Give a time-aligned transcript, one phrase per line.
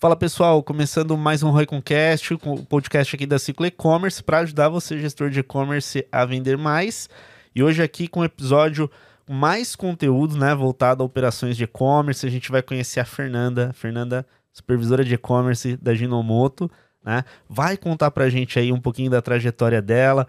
[0.00, 4.98] Fala pessoal, começando mais um Royconcast, o podcast aqui da Ciclo E-Commerce para ajudar você,
[4.98, 7.06] gestor de e-commerce, a vender mais.
[7.54, 8.90] E hoje aqui com um episódio
[9.28, 12.26] mais conteúdo, né, voltado a operações de e-commerce.
[12.26, 16.70] A gente vai conhecer a Fernanda, Fernanda, supervisora de e-commerce da Ginomoto,
[17.04, 17.22] né?
[17.46, 20.26] Vai contar pra gente aí um pouquinho da trajetória dela,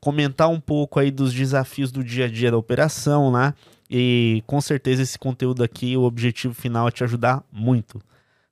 [0.00, 3.54] comentar um pouco aí dos desafios do dia a dia da operação, né?
[3.90, 7.98] E com certeza esse conteúdo aqui, o objetivo final é te ajudar muito.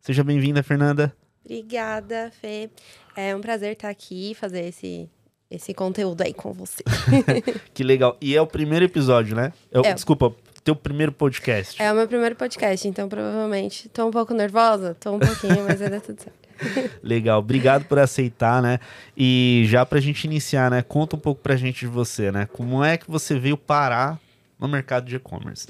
[0.03, 1.15] Seja bem-vinda, Fernanda.
[1.45, 2.69] Obrigada, Fê.
[3.15, 5.09] É um prazer estar aqui e fazer esse,
[5.49, 6.83] esse conteúdo aí com você.
[7.73, 8.17] que legal.
[8.21, 9.53] E é o primeiro episódio, né?
[9.71, 9.95] É, é.
[9.95, 10.35] Desculpa,
[10.65, 11.81] teu primeiro podcast.
[11.81, 15.79] É o meu primeiro podcast, então provavelmente tô um pouco nervosa, tô um pouquinho, mas
[15.79, 16.43] vai dar tudo certo.
[17.01, 18.81] Legal, obrigado por aceitar, né?
[19.17, 20.83] E já pra gente iniciar, né?
[20.83, 22.49] Conta um pouco pra gente de você, né?
[22.53, 24.19] Como é que você veio parar
[24.63, 25.67] no mercado de e-commerce?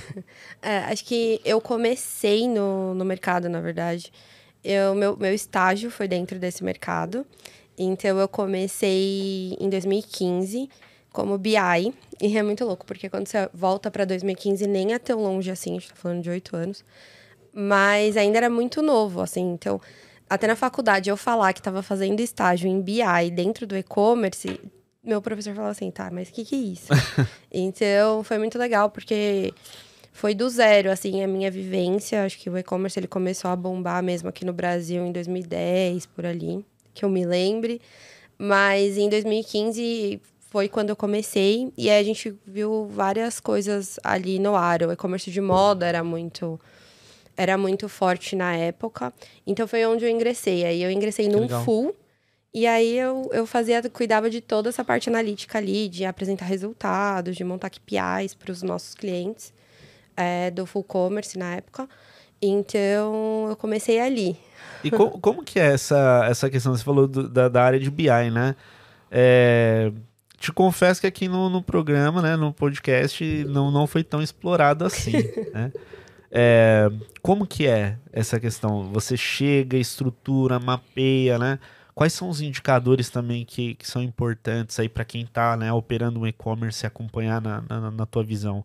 [0.62, 4.10] é, acho que eu comecei no, no mercado, na verdade.
[4.64, 7.26] Eu, meu, meu estágio foi dentro desse mercado.
[7.76, 10.70] Então, eu comecei em 2015
[11.12, 11.92] como BI.
[12.20, 15.72] E é muito louco, porque quando você volta para 2015, nem é tão longe assim,
[15.72, 16.82] a gente tá falando de oito anos.
[17.52, 19.52] Mas ainda era muito novo, assim.
[19.52, 19.78] Então,
[20.28, 24.58] até na faculdade, eu falar que estava fazendo estágio em BI dentro do e-commerce,
[25.04, 26.88] meu professor falou assim, tá, mas o que, que é isso?
[27.50, 29.52] então, foi muito legal, porque
[30.12, 32.24] foi do zero, assim, a minha vivência.
[32.24, 36.24] Acho que o e-commerce, ele começou a bombar mesmo aqui no Brasil em 2010, por
[36.24, 37.80] ali, que eu me lembre.
[38.38, 44.38] Mas em 2015 foi quando eu comecei, e aí a gente viu várias coisas ali
[44.38, 44.82] no ar.
[44.82, 46.60] O e-commerce de moda era muito
[47.34, 49.12] era muito forte na época.
[49.46, 50.64] Então foi onde eu ingressei.
[50.64, 51.64] Aí eu ingressei num Legal.
[51.64, 51.96] full
[52.54, 57.36] e aí eu, eu fazia, cuidava de toda essa parte analítica ali, de apresentar resultados,
[57.36, 59.54] de montar KPIs para os nossos clientes
[60.16, 61.88] é, do full commerce na época.
[62.40, 64.36] Então eu comecei ali.
[64.84, 66.76] E co como que é essa, essa questão?
[66.76, 68.54] Você falou do, da, da área de BI, né?
[69.10, 69.92] É,
[70.38, 74.84] te confesso que aqui no, no programa, né, no podcast, não, não foi tão explorado
[74.84, 75.12] assim,
[75.54, 75.72] né?
[76.34, 76.90] É,
[77.20, 78.90] como que é essa questão?
[78.92, 81.58] Você chega, estrutura, mapeia, né?
[81.94, 86.20] Quais são os indicadores também que, que são importantes aí para quem está né, operando
[86.20, 88.64] um e-commerce e acompanhar na, na, na tua visão?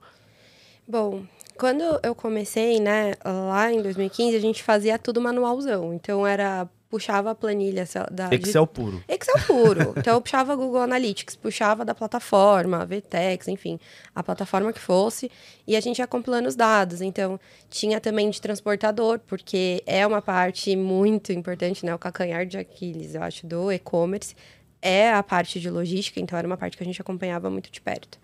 [0.88, 1.24] Bom,
[1.58, 5.94] quando eu comecei, né, lá em 2015, a gente fazia tudo manualzão.
[5.94, 8.72] Então era puxava a planilha da Excel de...
[8.72, 9.04] puro.
[9.08, 9.94] Excel puro.
[9.98, 13.80] então eu puxava Google Analytics, puxava da plataforma, VTEX, enfim,
[14.16, 15.30] a plataforma que fosse,
[15.66, 17.02] e a gente ia compilando os dados.
[17.02, 17.40] Então
[17.70, 23.16] tinha também de transportador, porque é uma parte muito importante, né, o calcanhar de Aquiles,
[23.16, 24.36] eu acho, do e-commerce,
[24.82, 27.82] é a parte de logística, então era uma parte que a gente acompanhava muito de
[27.82, 28.20] perto.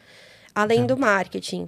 [0.55, 0.85] Além é.
[0.85, 1.67] do marketing,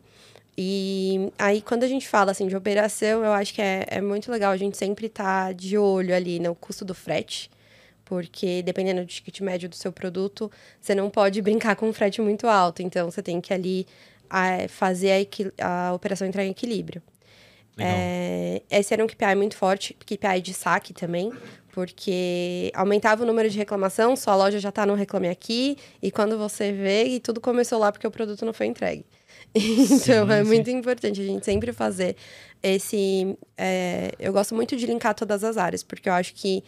[0.57, 4.31] e aí, quando a gente fala assim de operação, eu acho que é, é muito
[4.31, 7.51] legal a gente sempre estar tá de olho ali no custo do frete,
[8.05, 10.49] porque dependendo do ticket médio do seu produto,
[10.79, 12.81] você não pode brincar com um frete muito alto.
[12.81, 13.85] Então, você tem que ali
[14.29, 15.27] a, fazer
[15.59, 17.01] a, a, operação entrar em equilíbrio.
[17.77, 21.33] É, esse era um KPI muito forte, KPI de saque também,
[21.73, 26.37] porque aumentava o número de reclamação, sua loja já está no Reclame Aqui, e quando
[26.37, 29.05] você vê, e tudo começou lá porque o produto não foi entregue.
[29.85, 30.47] Então, sim, é sim.
[30.47, 32.17] muito importante a gente sempre fazer
[32.61, 33.37] esse.
[33.57, 36.61] É, eu gosto muito de linkar todas as áreas, porque eu acho que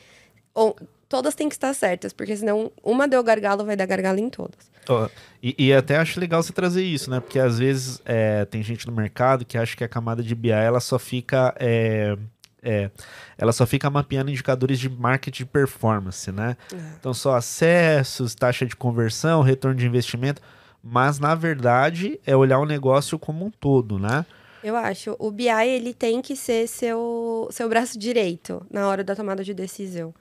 [0.53, 0.75] ou,
[1.09, 4.71] todas têm que estar certas, porque senão uma deu gargalo, vai dar gargalo em todas.
[4.89, 5.09] Oh,
[5.43, 7.19] e, e, até acho legal você trazer isso, né?
[7.19, 10.49] Porque às vezes é, tem gente no mercado que acha que a camada de BI
[10.49, 11.53] ela só fica.
[11.59, 12.17] É,
[12.63, 12.89] é,
[13.37, 16.57] ela só fica mapeando indicadores de marketing de performance, né?
[16.73, 16.77] É.
[16.99, 20.41] Então, só acessos, taxa de conversão, retorno de investimento
[20.83, 24.25] mas na verdade é olhar o negócio como um todo, né?
[24.63, 25.15] Eu acho.
[25.19, 29.53] O BI ele tem que ser seu, seu braço direito na hora da tomada de
[29.53, 30.13] decisão.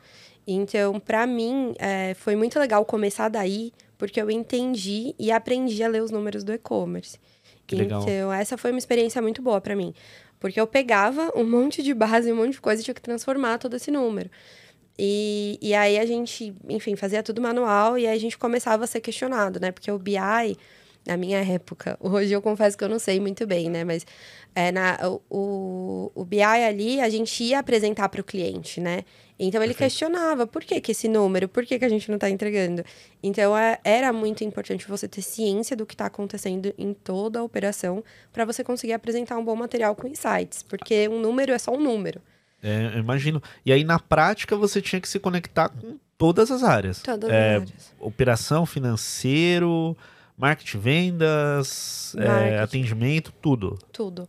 [0.46, 5.88] Então, para mim, é, foi muito legal começar daí, porque eu entendi e aprendi a
[5.88, 7.18] ler os números do e-commerce.
[7.72, 9.92] Então, essa foi uma experiência muito boa para mim.
[10.38, 13.58] Porque eu pegava um monte de base, um monte de coisa e tinha que transformar
[13.58, 14.30] todo esse número.
[14.98, 18.86] E, e aí a gente, enfim, fazia tudo manual e aí a gente começava a
[18.86, 19.70] ser questionado, né?
[19.70, 20.56] Porque o BI,
[21.06, 23.84] na minha época, hoje eu confesso que eu não sei muito bem, né?
[23.84, 24.06] Mas
[24.54, 24.98] é, na,
[25.28, 29.04] o, o BI ali a gente ia apresentar para o cliente, né?
[29.38, 29.90] Então ele Perfeito.
[29.90, 32.82] questionava por que, que esse número, por que, que a gente não está entregando.
[33.22, 37.42] Então é, era muito importante você ter ciência do que está acontecendo em toda a
[37.42, 38.02] operação
[38.32, 41.80] para você conseguir apresentar um bom material com insights, porque um número é só um
[41.80, 42.22] número.
[42.62, 43.42] É, imagino.
[43.64, 47.02] E aí, na prática, você tinha que se conectar com todas as áreas.
[47.02, 47.94] Todas é, as áreas.
[47.98, 49.96] Operação, financeiro,
[50.36, 52.56] Marketing, vendas, é, marketing.
[52.56, 53.78] atendimento, tudo.
[53.90, 54.28] Tudo.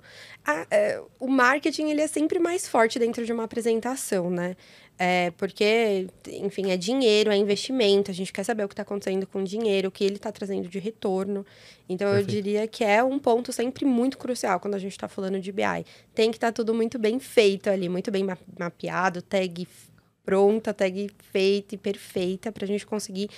[0.72, 4.56] é, o marketing ele é sempre mais forte dentro de uma apresentação, né?
[5.00, 9.28] É, porque, enfim, é dinheiro, é investimento, a gente quer saber o que está acontecendo
[9.28, 11.46] com o dinheiro, o que ele está trazendo de retorno.
[11.88, 12.30] Então, Perfeito.
[12.30, 15.52] eu diria que é um ponto sempre muito crucial quando a gente está falando de
[15.52, 15.86] BI.
[16.16, 18.26] Tem que estar tá tudo muito bem feito ali, muito bem
[18.58, 19.68] mapeado, tag
[20.28, 23.30] pronta, tag feita e perfeita para a gente conseguir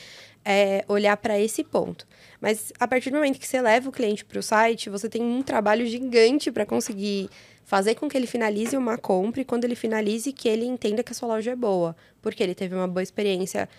[0.44, 2.08] é, olhar para esse ponto.
[2.42, 5.22] Mas a partir do momento que você leva o cliente para o site, você tem
[5.22, 7.30] um trabalho gigante para conseguir
[7.64, 11.12] fazer com que ele finalize uma compra e quando ele finalize que ele entenda que
[11.12, 13.70] a sua loja é boa, porque ele teve uma boa experiência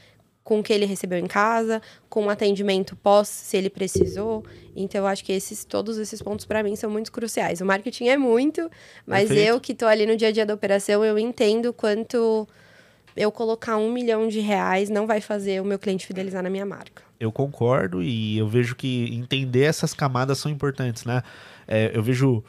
[0.44, 4.44] com o que ele recebeu em casa, com o atendimento pós, se ele precisou.
[4.76, 7.60] Então, eu acho que esses, todos esses pontos, para mim, são muito cruciais.
[7.60, 8.70] O marketing é muito,
[9.04, 9.48] mas Perfeito.
[9.48, 12.48] eu que estou ali no dia a dia da operação, eu entendo quanto
[13.20, 16.64] eu colocar um milhão de reais não vai fazer o meu cliente fidelizar na minha
[16.64, 17.02] marca.
[17.20, 21.22] Eu concordo e eu vejo que entender essas camadas são importantes, né?
[21.69, 22.43] É, eu vejo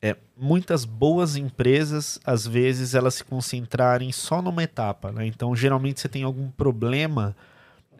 [0.00, 5.26] é, muitas boas empresas, às vezes, elas se concentrarem só numa etapa, né?
[5.26, 7.36] Então, geralmente, você tem algum problema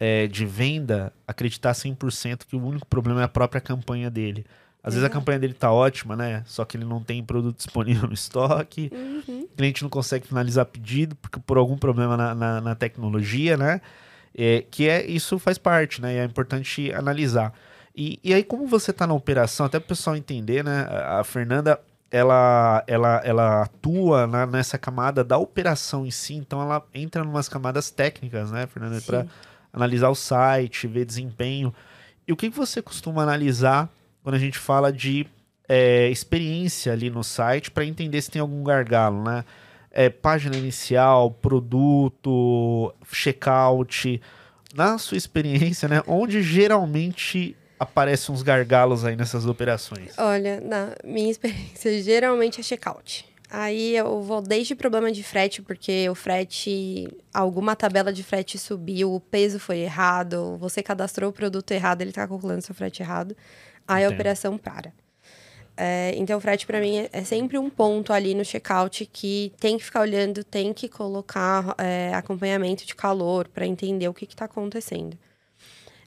[0.00, 4.46] é, de venda, acreditar 100% que o único problema é a própria campanha dele.
[4.84, 6.42] Às vezes a campanha dele tá ótima, né?
[6.44, 8.90] Só que ele não tem produto disponível no estoque.
[8.92, 9.44] Uhum.
[9.44, 13.80] O cliente não consegue finalizar pedido porque por algum problema na, na, na tecnologia, né?
[14.36, 16.16] É, que é isso faz parte, né?
[16.16, 17.54] E é importante analisar.
[17.96, 20.86] E, e aí, como você está na operação, até para o pessoal entender, né?
[21.06, 26.84] A Fernanda, ela, ela, ela atua na, nessa camada da operação em si, então ela
[26.92, 29.00] entra em umas camadas técnicas, né, Fernanda?
[29.00, 29.26] Para
[29.72, 31.72] analisar o site, ver desempenho.
[32.28, 33.88] E o que você costuma analisar
[34.24, 35.26] quando a gente fala de
[35.68, 39.44] é, experiência ali no site para entender se tem algum gargalo, né?
[39.90, 44.20] É, página inicial, produto, checkout.
[44.74, 46.02] Na sua experiência, né?
[46.06, 50.18] Onde geralmente aparecem uns gargalos aí nessas operações?
[50.18, 53.26] Olha, na minha experiência, geralmente é checkout.
[53.50, 59.14] Aí eu vou desde problema de frete, porque o frete, alguma tabela de frete subiu,
[59.14, 63.36] o peso foi errado, você cadastrou o produto errado, ele está calculando seu frete errado
[63.86, 64.92] aí a operação para.
[65.76, 69.52] É, então, o frete para mim é, é, sempre um ponto ali no checkout que
[69.58, 74.24] tem que ficar olhando, tem que colocar é, acompanhamento de calor para entender o que
[74.24, 75.18] está acontecendo.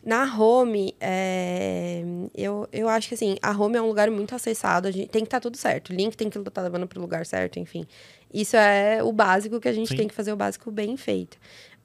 [0.05, 2.01] Na home, é,
[2.33, 5.27] eu, eu acho que assim, a home é um lugar muito acessado, gente, tem que
[5.27, 7.59] estar tá tudo certo, o link tem que estar tá levando para o lugar certo,
[7.59, 7.85] enfim.
[8.33, 9.97] Isso é o básico que a gente Sim.
[9.97, 11.37] tem que fazer o básico bem feito.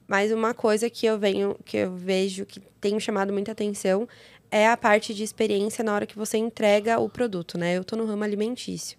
[0.07, 4.07] Mas uma coisa que eu venho, que eu vejo que tem chamado muita atenção
[4.53, 7.75] é a parte de experiência na hora que você entrega o produto, né?
[7.75, 8.95] Eu estou no ramo alimentício.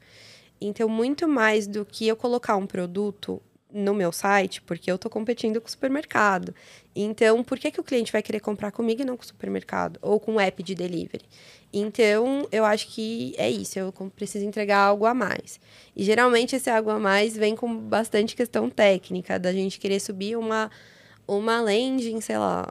[0.60, 3.40] Então, muito mais do que eu colocar um produto
[3.72, 6.52] no meu site, porque eu estou competindo com o supermercado.
[6.94, 9.96] Então, por que, que o cliente vai querer comprar comigo e não com o supermercado?
[10.02, 11.24] Ou com o app de delivery?
[11.72, 13.78] Então, eu acho que é isso.
[13.78, 15.60] Eu preciso entregar algo a mais.
[15.94, 20.36] E geralmente esse algo a mais vem com bastante questão técnica, da gente querer subir
[20.36, 20.68] uma,
[21.28, 22.68] uma landing, sei lá,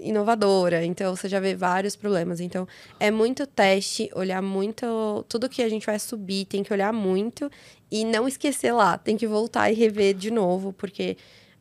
[0.00, 0.84] inovadora.
[0.84, 2.40] Então, você já vê vários problemas.
[2.40, 2.66] Então,
[2.98, 5.24] é muito teste, olhar muito.
[5.28, 7.50] Tudo que a gente vai subir tem que olhar muito
[7.90, 8.98] e não esquecer lá.
[8.98, 11.16] Tem que voltar e rever de novo, porque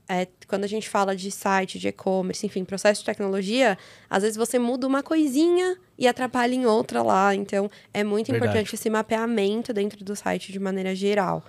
[0.08, 3.78] é, quando a gente fala de site, de e-commerce, enfim, processo de tecnologia,
[4.10, 7.36] às vezes você muda uma coisinha e atrapalha em outra lá.
[7.36, 8.50] Então, é muito Verdade.
[8.52, 11.46] importante esse mapeamento dentro do site de maneira geral.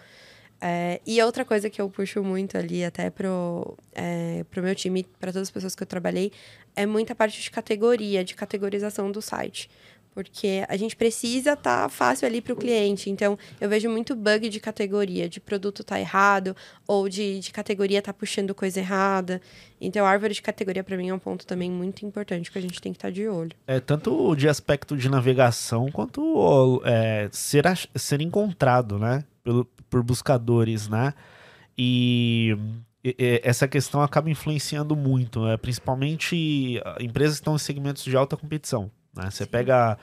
[0.60, 5.04] É, e outra coisa que eu puxo muito ali, até pro, é, pro meu time,
[5.18, 6.30] para todas as pessoas que eu trabalhei,
[6.76, 9.70] é muita parte de categoria, de categorização do site.
[10.12, 13.08] Porque a gente precisa estar tá fácil ali para o cliente.
[13.08, 16.54] Então, eu vejo muito bug de categoria, de produto tá errado,
[16.86, 19.40] ou de, de categoria tá puxando coisa errada.
[19.80, 22.60] Então, a árvore de categoria, para mim, é um ponto também muito importante que a
[22.60, 23.52] gente tem que estar tá de olho.
[23.68, 27.64] É tanto de aspecto de navegação, quanto é, ser,
[27.94, 29.24] ser encontrado, né?
[29.42, 31.14] Pelo, por buscadores, né?
[31.76, 32.56] E
[33.42, 35.56] essa questão acaba influenciando muito, né?
[35.56, 38.90] principalmente ah, empresas que estão em segmentos de alta competição.
[39.16, 39.30] Né?
[39.30, 39.50] Você Sim.
[39.50, 39.96] pega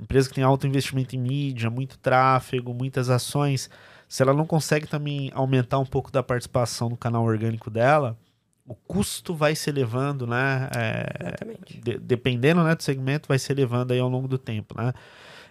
[0.00, 3.68] empresa que tem alto investimento em mídia, muito tráfego, muitas ações,
[4.08, 8.16] se ela não consegue também aumentar um pouco da participação no canal orgânico dela,
[8.64, 10.68] o custo vai se elevando, né?
[10.76, 11.34] É,
[11.80, 14.92] de, dependendo né, do segmento, vai se elevando aí ao longo do tempo, né?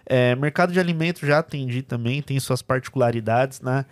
[0.06, 3.84] É, mercado de alimentos já atendi também, tem suas particularidades, né?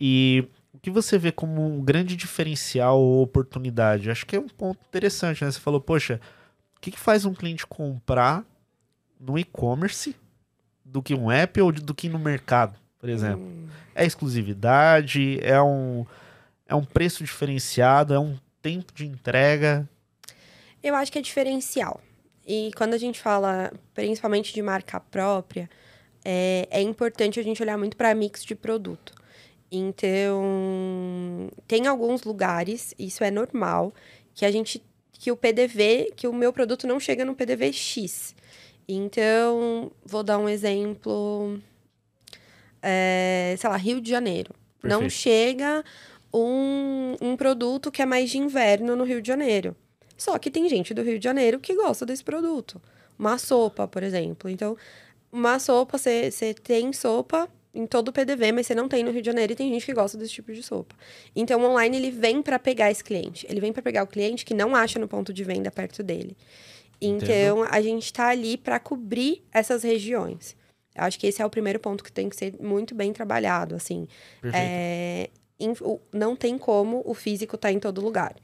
[0.00, 4.10] E o que você vê como um grande diferencial ou oportunidade?
[4.10, 5.50] Acho que é um ponto interessante, né?
[5.50, 6.20] Você falou, poxa,
[6.76, 8.44] o que, que faz um cliente comprar
[9.18, 10.16] no e-commerce
[10.84, 13.44] do que um app ou do que no mercado, por exemplo?
[13.44, 13.68] Hum.
[13.94, 15.38] É exclusividade?
[15.42, 16.06] É um,
[16.66, 18.14] é um preço diferenciado?
[18.14, 19.88] É um tempo de entrega?
[20.82, 22.00] Eu acho que é diferencial.
[22.52, 25.70] E quando a gente fala principalmente de marca própria,
[26.24, 29.14] é, é importante a gente olhar muito para mix de produto.
[29.70, 33.94] Então, tem alguns lugares, isso é normal,
[34.34, 38.34] que a gente que o PDV, que o meu produto não chega no PDV X.
[38.88, 41.56] Então, vou dar um exemplo,
[42.82, 44.52] é, sei lá, Rio de Janeiro.
[44.80, 45.00] Perfeito.
[45.00, 45.84] Não chega
[46.34, 49.76] um, um produto que é mais de inverno no Rio de Janeiro.
[50.20, 52.78] Só que tem gente do Rio de Janeiro que gosta desse produto.
[53.18, 54.50] Uma sopa, por exemplo.
[54.50, 54.76] Então,
[55.32, 59.22] uma sopa, você tem sopa em todo o PDV, mas você não tem no Rio
[59.22, 60.94] de Janeiro e tem gente que gosta desse tipo de sopa.
[61.34, 63.46] Então, o online ele vem para pegar esse cliente.
[63.48, 66.36] Ele vem para pegar o cliente que não acha no ponto de venda perto dele.
[67.00, 67.68] Então, Entendo.
[67.70, 70.54] a gente está ali para cobrir essas regiões.
[70.94, 73.74] Eu acho que esse é o primeiro ponto que tem que ser muito bem trabalhado,
[73.74, 74.06] assim.
[74.52, 75.30] É,
[76.12, 78.36] não tem como o físico estar tá em todo lugar,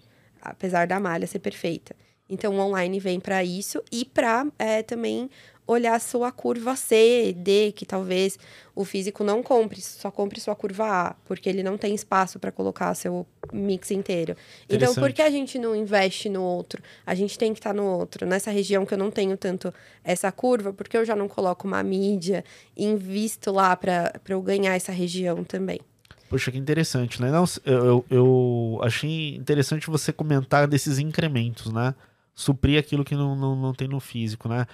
[0.51, 1.95] apesar da malha ser perfeita.
[2.29, 5.31] Então, o online vem para isso e para é, também
[5.67, 8.39] olhar a sua curva C, D, que talvez
[8.75, 12.53] o físico não compre, só compre sua curva A, porque ele não tem espaço para
[12.53, 14.37] colocar seu mix inteiro.
[14.69, 16.83] Então, por que a gente não investe no outro?
[17.05, 18.25] A gente tem que estar tá no outro.
[18.27, 19.75] Nessa região que eu não tenho tanto
[20.05, 22.45] essa curva, porque eu já não coloco uma mídia
[22.77, 25.81] e invisto lá para eu ganhar essa região também.
[26.29, 27.31] Poxa, que interessante, né?
[27.31, 31.95] Não, eu, eu, achei interessante você comentar desses incrementos, né?
[32.35, 34.67] Suprir aquilo que não, não, não tem no físico, né?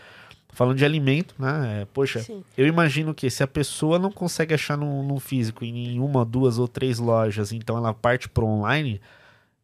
[0.50, 1.82] Falando de alimento, né?
[1.82, 2.42] É, poxa, Sim.
[2.56, 6.58] eu imagino que se a pessoa não consegue achar no, no, físico em uma, duas
[6.58, 9.00] ou três lojas, então ela parte para online,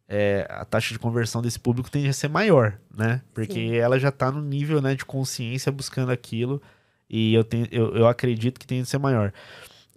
[0.07, 3.21] é, a taxa de conversão desse público tende a ser maior, né?
[3.33, 3.75] Porque Sim.
[3.75, 6.61] ela já está no nível né, de consciência buscando aquilo
[7.09, 9.33] e eu, tenho, eu, eu acredito que tende a ser maior.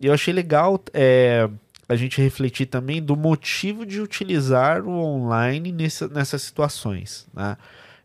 [0.01, 1.49] E eu achei legal é,
[1.93, 7.57] a gente refletir também do motivo de utilizar o online nessa, nessas situações, né?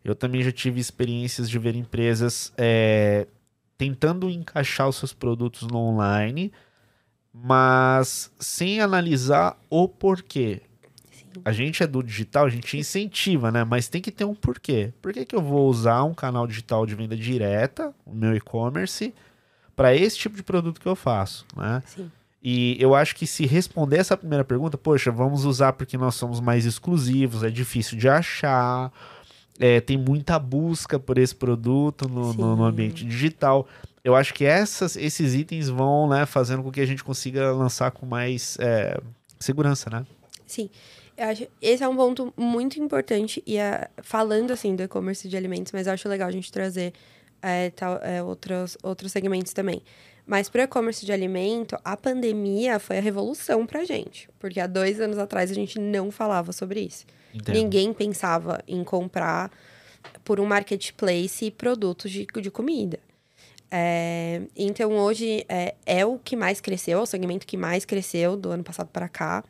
[0.04, 3.28] Eu também já tive experiências de ver empresas é,
[3.78, 6.52] tentando encaixar os seus produtos no online,
[7.34, 10.62] mas sem analisar o porquê.
[11.46, 13.64] A gente é do digital, a gente incentiva, né?
[13.64, 14.92] Mas tem que ter um porquê.
[15.02, 19.14] Por que, que eu vou usar um canal digital de venda direta, o meu e-commerce,
[19.76, 21.84] para esse tipo de produto que eu faço, né?
[21.86, 22.12] Sim.
[22.50, 26.40] E eu acho que se responder essa primeira pergunta, poxa, vamos usar porque nós somos
[26.40, 28.90] mais exclusivos, é difícil de achar,
[29.60, 33.68] é, tem muita busca por esse produto no, no, no, ambiente digital.
[34.02, 37.92] Eu acho que essas, esses itens vão né, fazendo com que a gente consiga lançar
[37.92, 38.98] com mais é,
[39.38, 40.06] segurança, né?
[40.46, 40.70] Sim.
[41.18, 45.36] Eu acho, esse é um ponto muito importante e é, falando assim do e-commerce de
[45.36, 46.94] alimentos, mas eu acho legal a gente trazer
[47.42, 49.82] é, tal, é, outros, outros segmentos também.
[50.28, 54.30] Mas para o e-commerce de alimento, a pandemia foi a revolução para a gente.
[54.38, 57.06] Porque há dois anos atrás a gente não falava sobre isso.
[57.34, 57.56] Entendo.
[57.56, 59.50] Ninguém pensava em comprar
[60.26, 63.00] por um marketplace produtos de, de comida.
[63.70, 68.36] É, então, hoje é, é, o que mais cresceu, é o segmento que mais cresceu
[68.36, 69.44] do ano passado para cá.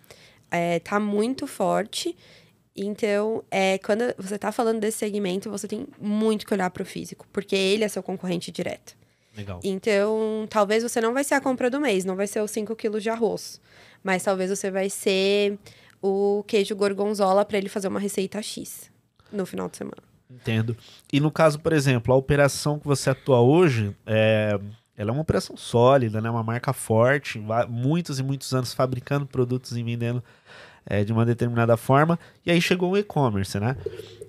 [0.52, 2.16] É, tá muito forte.
[2.76, 6.86] Então, é, quando você está falando desse segmento, você tem muito que olhar para o
[6.86, 8.96] físico, porque ele é seu concorrente direto.
[9.38, 9.60] Legal.
[9.64, 12.76] Então, talvez você não vai ser a compra do mês, não vai ser os 5
[12.76, 13.62] quilos de arroz.
[14.04, 15.60] Mas talvez você vai ser
[16.02, 18.92] o queijo gorgonzola para ele fazer uma receita X
[19.32, 20.02] no final de semana.
[20.30, 20.76] Entendo.
[21.14, 24.60] E no caso, por exemplo, a operação que você atua hoje, é,
[24.96, 26.30] ela é uma operação sólida, né?
[26.30, 27.40] Uma marca forte,
[27.70, 30.24] muitos e muitos anos fabricando produtos e vendendo
[30.88, 32.18] é, de uma determinada forma.
[32.46, 33.76] E aí chegou o e-commerce, né?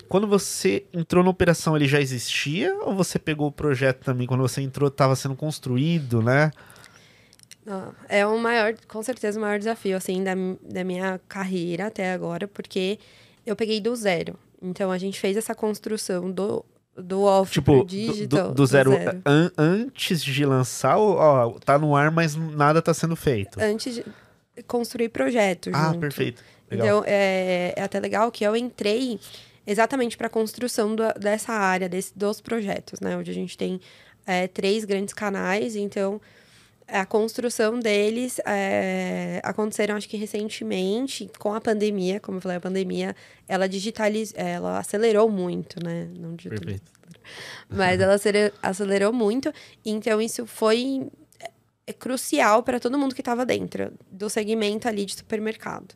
[0.08, 2.74] Quando você entrou na operação, ele já existia?
[2.82, 4.26] Ou você pegou o projeto também?
[4.26, 6.50] Quando você entrou, estava sendo construído, né?
[8.08, 12.48] É o maior, com certeza, o maior desafio, assim, da, da minha carreira até agora,
[12.48, 12.98] porque
[13.44, 14.38] eu peguei do zero.
[14.62, 16.64] Então, a gente fez essa construção do,
[16.96, 18.48] do off tipo, digital.
[18.48, 19.22] Do, do zero, do zero.
[19.26, 23.60] An, antes de lançar, ó, tá no ar, mas nada tá sendo feito.
[23.60, 24.04] Antes de
[24.66, 25.72] construir projetos.
[25.74, 26.00] Ah, junto.
[26.00, 26.42] perfeito.
[26.70, 26.86] Legal.
[26.86, 29.18] Então, é, é até legal que eu entrei
[29.66, 33.16] exatamente para a construção do, dessa área, desse, dos projetos, né?
[33.16, 33.80] Onde a gente tem
[34.26, 36.20] é, três grandes canais, então
[36.86, 42.60] a construção deles é, aconteceram, acho que recentemente, com a pandemia, como eu falei, a
[42.60, 43.14] pandemia,
[43.46, 46.08] ela digitaliz, ela acelerou muito, né?
[46.18, 46.90] Não Perfeito.
[47.68, 48.16] Mas ela
[48.62, 49.52] acelerou muito,
[49.84, 51.06] então isso foi
[51.88, 55.94] é, crucial para todo mundo que estava dentro do segmento ali de supermercado.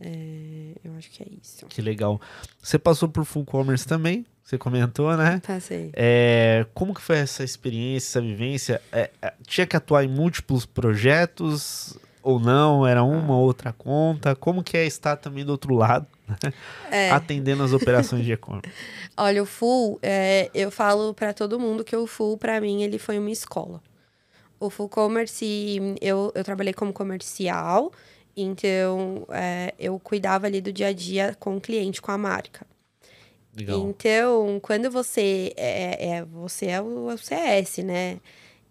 [0.00, 1.66] É, eu acho que é isso.
[1.66, 2.20] Que legal.
[2.62, 4.24] Você passou por full commerce também?
[4.44, 5.42] Você comentou, né?
[5.46, 5.90] Passei.
[5.92, 8.82] É, como que foi essa experiência, essa vivência?
[8.92, 11.98] É, é tinha que atuar em múltiplos projetos?
[12.28, 12.86] ou não?
[12.86, 14.36] Era uma ou outra conta?
[14.36, 16.52] Como que é estar também do outro lado, né?
[16.90, 17.10] É.
[17.10, 18.70] atendendo as operações de e-commerce?
[19.16, 22.98] Olha, o Full, é, eu falo para todo mundo que o Full, para mim, ele
[22.98, 23.80] foi uma escola.
[24.60, 25.44] O Full Commerce,
[26.00, 27.92] eu, eu trabalhei como comercial,
[28.36, 32.66] então é, eu cuidava ali do dia a dia com o cliente, com a marca.
[33.56, 33.88] Legal.
[33.88, 38.20] Então, quando você é, é- você é o, é o CS, né?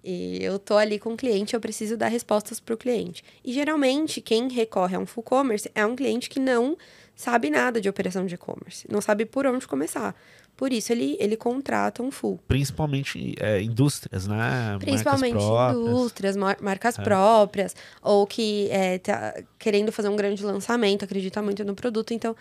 [0.03, 3.23] E eu tô ali com o cliente, eu preciso dar respostas para o cliente.
[3.43, 6.77] E geralmente, quem recorre a um full commerce é um cliente que não
[7.13, 10.15] sabe nada de operação de e-commerce, não sabe por onde começar.
[10.57, 12.39] Por isso, ele, ele contrata um full.
[12.47, 14.75] Principalmente é, indústrias, né?
[14.79, 15.77] Principalmente Marcas.
[15.77, 15.79] É.
[15.79, 21.63] indústrias, mar- marcas próprias, ou que é, tá querendo fazer um grande lançamento, acredita muito
[21.63, 22.35] no produto, então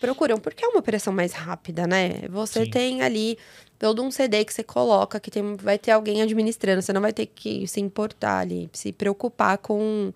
[0.00, 2.22] procuram, porque é uma operação mais rápida, né?
[2.28, 2.70] Você Sim.
[2.70, 3.38] tem ali
[3.78, 7.12] todo um CD que você coloca, que tem, vai ter alguém administrando, você não vai
[7.12, 10.12] ter que se importar ali, se preocupar com,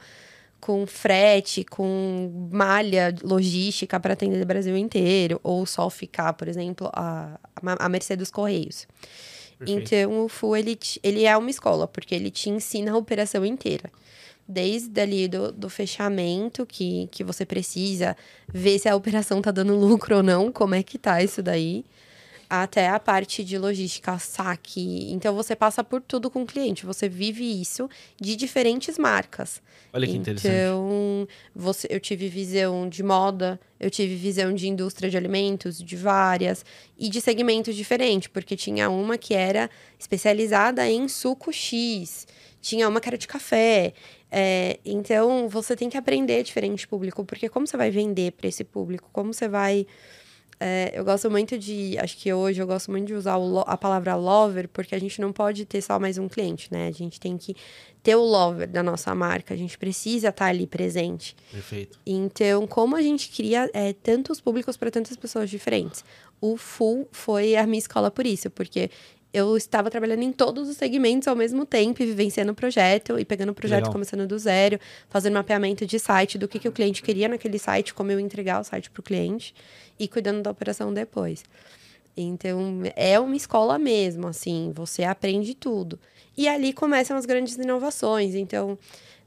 [0.61, 6.91] com frete, com malha logística para atender o Brasil inteiro, ou só ficar, por exemplo,
[6.93, 7.39] a,
[7.79, 8.87] a mercê dos Correios.
[9.59, 9.95] Perfeito.
[9.95, 13.91] Então, o FU, ele, ele é uma escola, porque ele te ensina a operação inteira.
[14.49, 18.17] Desde ali do, do fechamento, que, que você precisa
[18.53, 21.85] ver se a operação tá dando lucro ou não, como é que tá isso daí,
[22.49, 25.11] até a parte de logística, saque.
[25.13, 27.89] Então, você passa por tudo com o cliente, você vive isso
[28.21, 29.61] de diferentes marcas.
[29.93, 30.53] Olha que interessante.
[30.53, 35.97] Então, você, eu tive visão de moda, eu tive visão de indústria de alimentos, de
[35.97, 36.65] várias,
[36.99, 42.27] e de segmentos diferentes, porque tinha uma que era especializada em suco X,
[42.61, 43.93] tinha uma que era de café.
[44.31, 48.65] É, então, você tem que aprender diferente público, porque como você vai vender para esse
[48.65, 49.09] público?
[49.13, 49.87] Como você vai.
[50.59, 51.99] É, eu gosto muito de.
[51.99, 55.21] Acho que hoje eu gosto muito de usar o a palavra lover, porque a gente
[55.21, 56.89] não pode ter só mais um cliente, né?
[56.89, 57.55] A gente tem que
[58.03, 61.37] ter o lover da nossa marca, a gente precisa estar ali presente.
[61.51, 61.99] Perfeito.
[62.07, 66.05] Então, como a gente cria é, tantos públicos para tantas pessoas diferentes?
[66.41, 68.91] O Full foi a minha escola por isso, porque
[69.37, 73.25] eu estava trabalhando em todos os segmentos ao mesmo tempo, e vivenciando o projeto e
[73.25, 73.93] pegando o projeto Legal.
[73.93, 77.93] começando do zero, fazendo mapeamento de site, do que, que o cliente queria naquele site,
[77.93, 79.55] como eu entregar o site para o cliente
[79.99, 81.45] e cuidando da operação depois.
[82.17, 85.99] Então, é uma escola mesmo, assim, você aprende tudo.
[86.35, 88.35] E ali começam as grandes inovações.
[88.35, 88.79] Então,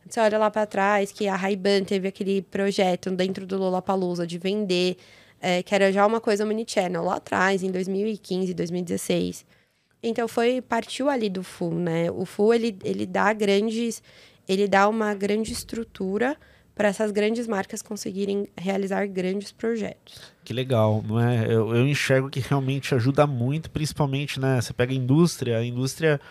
[0.08, 4.40] você olha lá para trás que a Ray-Ban teve aquele projeto dentro do Lollapalooza de
[4.40, 4.98] vender,
[5.40, 9.59] é, que era já uma coisa omnichannel lá atrás, em 2015, 2016.
[10.02, 12.10] Então, foi partiu ali do Full, né?
[12.12, 14.02] O Full, ele, ele dá grandes...
[14.48, 16.36] Ele dá uma grande estrutura
[16.80, 20.34] para essas grandes marcas conseguirem realizar grandes projetos.
[20.46, 21.46] Que legal, não é?
[21.46, 24.62] Eu, eu enxergo que realmente ajuda muito, principalmente, né?
[24.62, 26.22] Você pega a indústria, a indústria,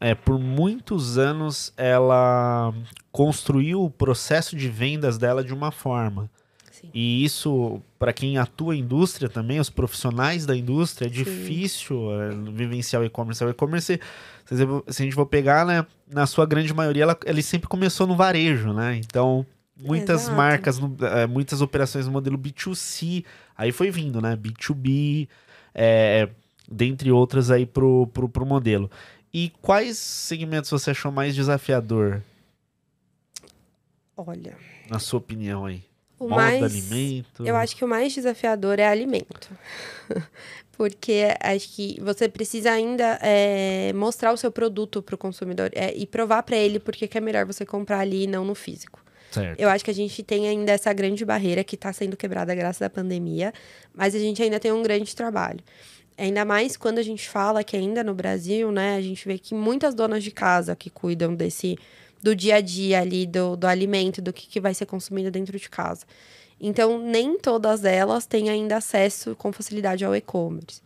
[0.00, 2.72] é, por muitos anos, ela
[3.12, 6.30] construiu o processo de vendas dela de uma forma.
[6.80, 6.90] Sim.
[6.94, 11.14] E isso, para quem atua em indústria também, os profissionais da indústria, é Sim.
[11.14, 13.44] difícil é, vivenciar o e-commerce.
[13.44, 14.00] O e-commerce,
[14.46, 14.56] se
[14.88, 18.16] se a gente for pegar, né, na sua grande maioria, ela, ele sempre começou no
[18.16, 18.96] varejo, né?
[18.96, 19.44] Então,
[19.76, 20.36] muitas Exato.
[20.36, 23.24] marcas, no- é, muitas operações no modelo B2C,
[23.56, 24.34] aí foi vindo, né?
[24.36, 25.28] B2B,
[25.74, 26.28] é,
[26.70, 28.90] dentre outras aí pro, pro, pro modelo.
[29.32, 32.22] E quais segmentos você achou mais desafiador,
[34.16, 34.56] Olha,
[34.88, 35.82] na sua opinião aí?
[36.20, 36.62] O mais...
[36.62, 37.44] alimento?
[37.44, 39.50] Eu acho que o mais desafiador é alimento.
[40.72, 45.92] Porque acho que você precisa ainda é, mostrar o seu produto para o consumidor é,
[45.94, 48.98] e provar para ele porque que é melhor você comprar ali e não no físico.
[49.30, 49.60] Certo.
[49.60, 52.80] Eu acho que a gente tem ainda essa grande barreira que está sendo quebrada graças
[52.80, 53.52] à pandemia,
[53.94, 55.60] mas a gente ainda tem um grande trabalho.
[56.16, 59.54] Ainda mais quando a gente fala que ainda no Brasil, né, a gente vê que
[59.54, 61.78] muitas donas de casa que cuidam desse
[62.22, 65.58] do dia a dia ali, do, do alimento, do que, que vai ser consumido dentro
[65.58, 66.04] de casa.
[66.60, 70.82] Então, nem todas elas têm ainda acesso com facilidade ao e-commerce.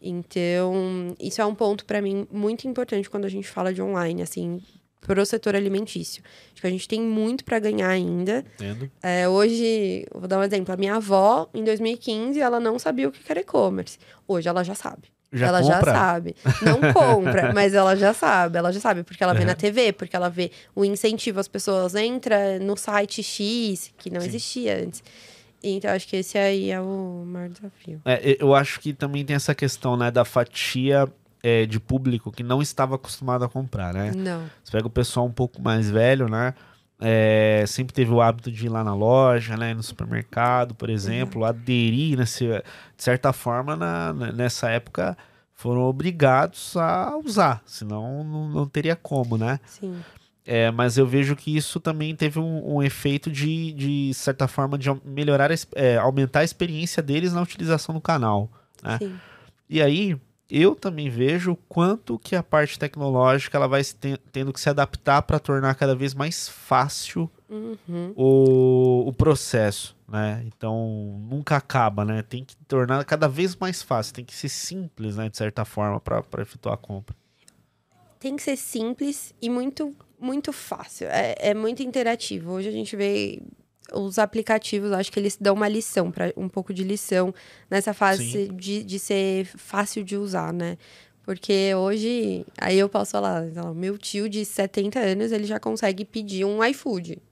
[0.00, 4.20] Então, isso é um ponto para mim muito importante quando a gente fala de online,
[4.20, 4.60] assim,
[5.00, 6.24] para o setor alimentício.
[6.52, 8.44] Acho que a gente tem muito para ganhar ainda.
[8.54, 8.90] Entendo.
[9.00, 10.74] É, hoje, vou dar um exemplo.
[10.74, 13.96] A minha avó, em 2015, ela não sabia o que era e-commerce.
[14.26, 15.12] Hoje ela já sabe.
[15.32, 15.76] Já ela compra?
[15.92, 16.36] já sabe.
[16.62, 18.58] Não compra, mas ela já sabe.
[18.58, 19.46] Ela já sabe, porque ela vê Uhum.
[19.46, 21.94] na TV, porque ela vê o incentivo às pessoas.
[21.94, 24.28] Entra no site X, que não Sim.
[24.28, 25.02] existia antes.
[25.64, 28.00] Então, acho que esse aí é o maior desafio.
[28.04, 31.08] É, eu acho que também tem essa questão, né, da fatia
[31.42, 34.12] é, de público que não estava acostumado a comprar, né?
[34.14, 34.42] Não.
[34.62, 36.52] Você pega o pessoal um pouco mais velho, né?
[37.04, 41.44] É, sempre teve o hábito de ir lá na loja, né, no supermercado, por exemplo,
[41.44, 42.62] aderir, nesse, de
[43.02, 45.16] certa forma, na, na- nessa época,
[45.52, 49.58] foram obrigados a usar, senão não, não teria como, né?
[49.66, 50.00] Sim.
[50.44, 54.76] É, mas eu vejo que isso também teve um, um efeito de, de certa forma,
[54.76, 58.50] de melhorar, é, aumentar a experiência deles na utilização do canal.
[58.82, 58.98] Né?
[58.98, 59.14] Sim.
[59.70, 60.16] E aí,
[60.54, 63.80] eu também vejo o quanto que a parte tecnológica ela vai
[64.30, 68.12] tendo que se adaptar para tornar cada vez mais fácil uhum.
[68.14, 70.44] o, o processo, né?
[70.46, 72.20] Então nunca acaba, né?
[72.20, 75.30] Tem que tornar cada vez mais fácil, tem que ser simples, né?
[75.30, 77.16] De certa forma para efetuar a compra.
[78.20, 81.08] Tem que ser simples e muito muito fácil.
[81.08, 82.52] É, é muito interativo.
[82.52, 83.42] Hoje a gente vê
[83.94, 87.34] os aplicativos, acho que eles dão uma lição, para um pouco de lição
[87.70, 90.76] nessa fase de, de ser fácil de usar, né?
[91.24, 93.42] Porque hoje, aí eu posso falar,
[93.74, 97.22] meu tio de 70 anos, ele já consegue pedir um iFood.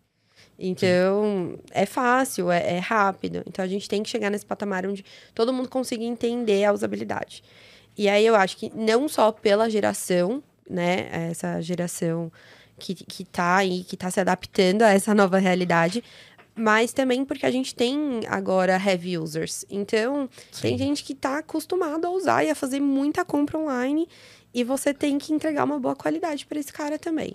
[0.56, 1.58] Então, Sim.
[1.72, 3.42] é fácil, é, é, rápido.
[3.46, 7.42] Então, a gente tem que chegar nesse patamar onde todo mundo consiga entender a usabilidade.
[7.96, 11.08] E aí, eu acho que não só pela geração, né?
[11.30, 12.30] Essa geração
[12.80, 16.02] que, que tá aí, que tá se adaptando a essa nova realidade,
[16.54, 19.64] mas também porque a gente tem agora heavy users.
[19.70, 20.62] Então, Sim.
[20.62, 24.08] tem gente que está acostumado a usar e a fazer muita compra online
[24.52, 27.34] e você tem que entregar uma boa qualidade para esse cara também.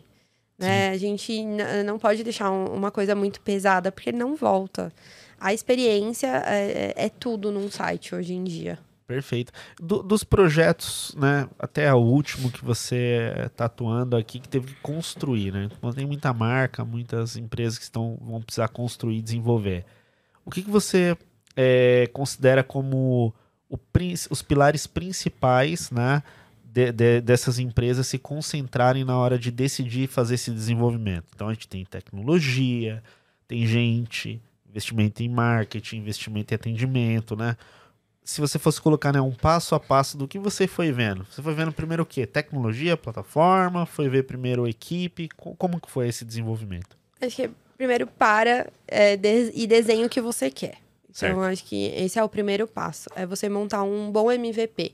[0.58, 0.90] Né?
[0.90, 1.44] A gente
[1.86, 4.92] não pode deixar um, uma coisa muito pesada porque não volta.
[5.40, 8.80] A experiência é, é tudo num site hoje em dia.
[9.08, 9.52] Perfeito.
[9.80, 14.82] Do, dos projetos, né, até o último que você está atuando aqui, que teve que
[14.82, 15.70] construir, né?
[15.96, 19.86] Tem muita marca, muitas empresas que estão, vão precisar construir e desenvolver.
[20.44, 21.16] O que, que você
[21.56, 23.32] é, considera como
[23.70, 23.80] o,
[24.32, 26.24] os pilares principais, né,
[26.64, 31.26] de, de, dessas empresas se concentrarem na hora de decidir fazer esse desenvolvimento?
[31.36, 33.04] Então, a gente tem tecnologia,
[33.48, 37.56] tem gente, investimento em marketing, investimento em atendimento, né?
[38.26, 41.44] Se você fosse colocar né, um passo a passo do que você foi vendo, você
[41.44, 42.26] foi vendo primeiro o quê?
[42.26, 43.86] Tecnologia, plataforma?
[43.86, 45.30] Foi ver primeiro equipe?
[45.30, 46.98] Como que foi esse desenvolvimento?
[47.22, 50.78] Acho que primeiro para é, de, e desenha o que você quer.
[51.04, 51.40] Então, certo.
[51.42, 53.08] acho que esse é o primeiro passo.
[53.16, 54.94] É você montar um bom MVP.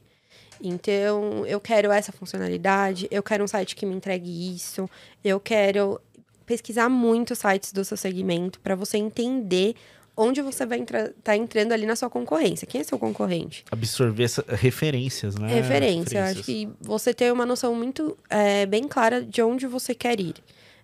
[0.62, 4.88] Então, eu quero essa funcionalidade, eu quero um site que me entregue isso,
[5.24, 6.00] eu quero
[6.46, 9.74] pesquisar muito sites do seu segmento para você entender
[10.22, 12.68] onde você vai estar tá entrando ali na sua concorrência.
[12.68, 13.66] Quem é seu concorrente?
[13.72, 15.48] Absorver essa, referências, né?
[15.48, 16.20] Referência.
[16.20, 20.20] Eu acho que você tem uma noção muito é, bem clara de onde você quer
[20.20, 20.36] ir.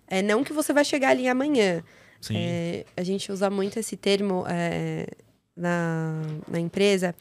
[0.06, 1.82] É, não que você vai chegar ali amanhã.
[2.20, 2.34] Sim.
[2.36, 5.06] É, a gente usa muito esse termo é,
[5.56, 7.14] na, na empresa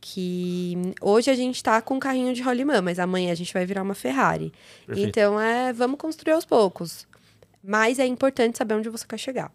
[0.00, 3.66] que hoje a gente está com um carrinho de rolimã, mas amanhã a gente vai
[3.66, 4.52] virar uma Ferrari.
[4.86, 5.08] Perfeito.
[5.08, 7.08] Então é, vamos construir aos poucos.
[7.60, 9.50] Mas é importante saber onde você quer chegar.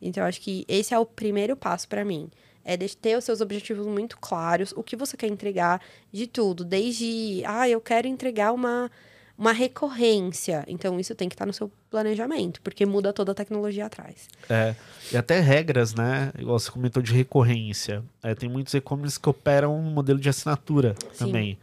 [0.00, 2.30] Então, eu acho que esse é o primeiro passo para mim.
[2.64, 5.80] É ter os seus objetivos muito claros, o que você quer entregar
[6.12, 6.64] de tudo.
[6.64, 8.90] Desde, ah, eu quero entregar uma,
[9.38, 10.64] uma recorrência.
[10.66, 14.28] Então, isso tem que estar no seu planejamento, porque muda toda a tecnologia atrás.
[14.50, 14.74] É,
[15.10, 16.30] e até regras, né?
[16.38, 18.04] Igual você comentou de recorrência.
[18.22, 21.26] É, tem muitos e-commerce que operam um modelo de assinatura Sim.
[21.26, 21.58] também.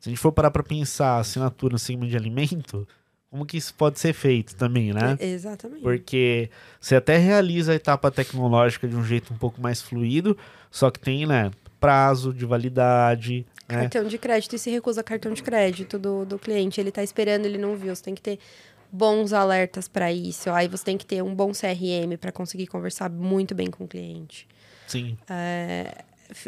[0.00, 2.88] Se a gente for parar para pensar assinatura no segmento de alimento,
[3.30, 5.16] como que isso pode ser feito também, né?
[5.20, 5.82] É, exatamente.
[5.82, 10.36] Porque você até realiza a etapa tecnológica de um jeito um pouco mais fluido,
[10.68, 13.46] só que tem, né, prazo de validade.
[13.68, 13.82] Né?
[13.82, 16.80] Cartão de crédito e se recusa cartão de crédito do, do cliente.
[16.80, 17.94] Ele tá esperando, ele não viu.
[17.94, 18.38] Você tem que ter
[18.90, 20.50] bons alertas para isso.
[20.50, 23.88] Aí você tem que ter um bom CRM para conseguir conversar muito bem com o
[23.88, 24.48] cliente.
[24.88, 25.16] Sim.
[25.28, 26.02] É,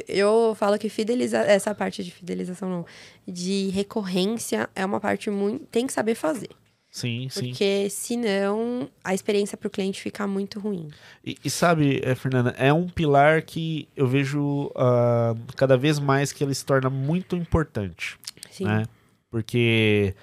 [0.09, 2.87] eu falo que fideliza essa parte de fidelização não,
[3.27, 6.51] de recorrência é uma parte muito tem que saber fazer.
[6.93, 7.49] Sim, sim.
[7.49, 10.91] Porque senão a experiência para o cliente fica muito ruim.
[11.25, 16.35] E, e, sabe, eh, Fernanda, é um pilar que eu vejo uh, cada vez mais
[16.35, 18.19] que ele se torna muito importante.
[18.51, 18.67] Sim.
[18.67, 18.85] Né?
[19.31, 20.15] Porque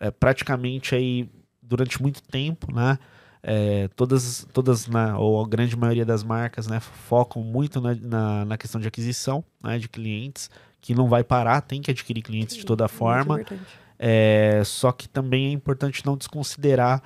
[0.00, 1.28] é, praticamente aí,
[1.60, 2.98] durante muito tempo, né?
[3.42, 8.44] É, todas, todas na, ou a grande maioria das marcas né, focam muito na, na,
[8.44, 10.50] na, questão de aquisição né, de clientes,
[10.80, 13.40] que não vai parar, tem que adquirir clientes Sim, de toda forma.
[13.40, 13.44] É,
[14.64, 17.02] só que também é importante não desconsiderar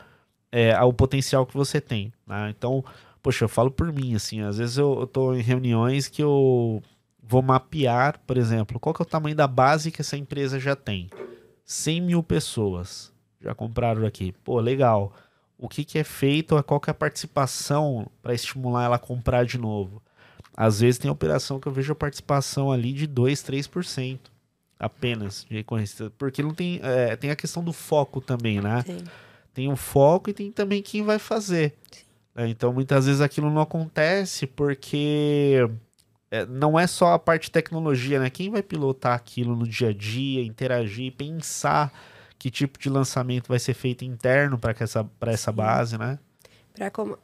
[0.51, 2.13] é, o potencial que você tem.
[2.27, 2.51] Né?
[2.51, 2.85] Então,
[3.23, 6.83] poxa, eu falo por mim, assim, às vezes eu, eu tô em reuniões que eu
[7.23, 10.75] vou mapear, por exemplo, qual que é o tamanho da base que essa empresa já
[10.75, 11.09] tem.
[11.65, 14.33] 100 mil pessoas já compraram aqui.
[14.45, 15.13] Pô, legal.
[15.57, 19.45] O que, que é feito, qual que é a participação para estimular ela a comprar
[19.45, 20.03] de novo?
[20.57, 24.19] Às vezes tem operação que eu vejo a participação ali de 2, 3%
[24.81, 26.11] apenas de recorrência.
[26.17, 26.81] Porque não tem.
[26.83, 28.83] É, tem a questão do foco também, né?
[28.87, 29.05] Sim.
[29.53, 31.75] Tem o foco e tem também quem vai fazer.
[32.35, 35.69] É, então, muitas vezes aquilo não acontece porque
[36.31, 38.31] é, não é só a parte de tecnologia, né?
[38.31, 41.93] Quem vai pilotar aquilo no dia a dia, interagir, pensar
[42.39, 46.19] que tipo de lançamento vai ser feito interno para essa, essa base, né?
[46.73, 47.19] Pra como...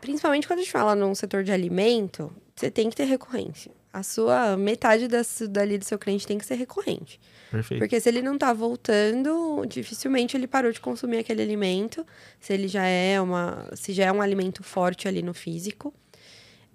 [0.00, 3.70] Principalmente quando a gente fala num setor de alimento, você tem que ter recorrência.
[3.92, 7.20] A sua metade da, dali do seu cliente tem que ser recorrente.
[7.50, 7.80] Perfeito.
[7.80, 12.06] Porque se ele não está voltando, dificilmente ele parou de consumir aquele alimento.
[12.40, 13.68] Se ele já é uma.
[13.74, 15.92] Se já é um alimento forte ali no físico.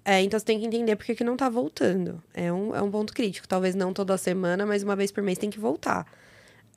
[0.04, 2.22] É, então você tem que entender porque que não está voltando.
[2.32, 3.48] É um, é um ponto crítico.
[3.48, 6.06] Talvez não toda semana, mas uma vez por mês tem que voltar.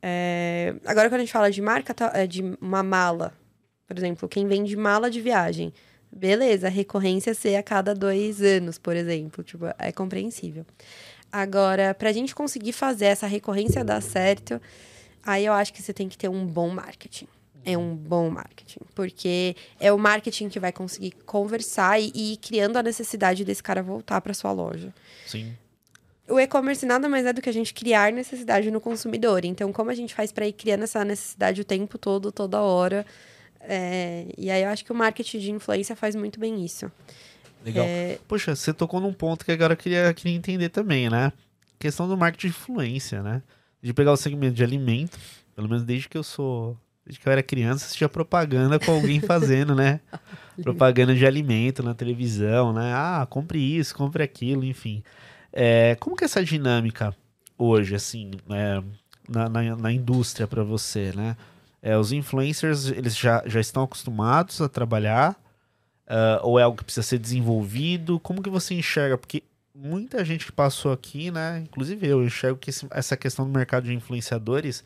[0.01, 0.75] É...
[0.85, 3.33] Agora, quando a gente fala de marca, tá, é de uma mala,
[3.87, 5.71] por exemplo, quem vende mala de viagem.
[6.11, 9.43] Beleza, a recorrência ser a cada dois anos, por exemplo.
[9.43, 10.65] Tipo, é compreensível.
[11.31, 14.61] Agora, para a gente conseguir fazer essa recorrência dar certo,
[15.23, 17.27] aí eu acho que você tem que ter um bom marketing.
[17.63, 18.81] É um bom marketing.
[18.93, 23.63] Porque é o marketing que vai conseguir conversar e, e ir criando a necessidade desse
[23.63, 24.93] cara voltar para sua loja.
[25.25, 25.55] Sim.
[26.27, 29.45] O e-commerce nada mais é do que a gente criar necessidade no consumidor.
[29.45, 33.05] Então, como a gente faz para ir criando essa necessidade o tempo todo, toda hora?
[33.63, 34.27] É...
[34.37, 36.91] E aí eu acho que o marketing de influência faz muito bem isso.
[37.63, 37.85] Legal.
[37.85, 38.19] É...
[38.27, 41.31] Poxa, você tocou num ponto que agora eu queria, queria entender também, né?
[41.79, 43.41] Questão do marketing de influência, né?
[43.81, 45.17] De pegar o segmento de alimento,
[45.55, 46.77] pelo menos desde que eu sou.
[47.03, 49.99] Desde que eu era criança, assistia propaganda com alguém fazendo, né?
[50.61, 52.93] propaganda de alimento na televisão, né?
[52.93, 55.03] Ah, compre isso, compre aquilo, enfim.
[55.51, 57.15] É, como que é essa dinâmica
[57.57, 58.81] hoje, assim, é,
[59.27, 61.35] na, na, na indústria para você, né?
[61.81, 65.35] É, os influencers, eles já, já estão acostumados a trabalhar
[66.11, 68.19] Uh, ou é algo que precisa ser desenvolvido?
[68.19, 69.17] Como que você enxerga?
[69.17, 71.59] Porque muita gente que passou aqui, né?
[71.59, 74.83] Inclusive eu enxergo que esse, essa questão do mercado de influenciadores,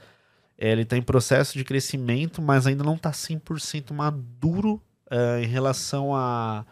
[0.56, 4.80] ele está em processo de crescimento, mas ainda não está 100% maduro
[5.12, 6.64] uh, em relação a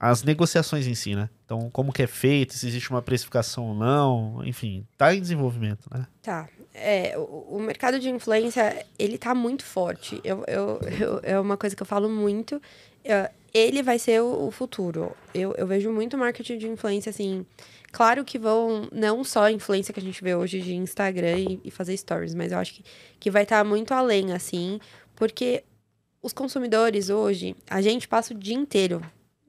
[0.00, 1.30] as negociações em si, né?
[1.44, 5.88] Então, como que é feito, se existe uma precificação ou não, enfim, tá em desenvolvimento,
[5.94, 6.08] né?
[6.20, 6.48] Tá.
[6.74, 10.20] É, o, o mercado de influência, ele tá muito forte.
[10.24, 12.60] Eu, eu, eu, é uma coisa que eu falo muito.
[13.04, 15.14] Eu, ele vai ser o, o futuro.
[15.34, 17.44] Eu, eu vejo muito marketing de influência, assim.
[17.92, 21.60] Claro que vão, não só a influência que a gente vê hoje de Instagram e,
[21.64, 22.84] e fazer stories, mas eu acho que,
[23.20, 24.80] que vai estar tá muito além, assim,
[25.14, 25.62] porque
[26.22, 29.02] os consumidores hoje, a gente passa o dia inteiro